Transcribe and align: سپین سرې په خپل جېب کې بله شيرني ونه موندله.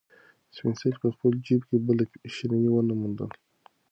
سپین 0.55 0.73
سرې 0.79 0.97
په 1.01 1.09
خپل 1.15 1.31
جېب 1.45 1.61
کې 1.69 1.77
بله 1.87 2.03
شيرني 2.33 2.69
ونه 2.71 2.93
موندله. 2.99 3.35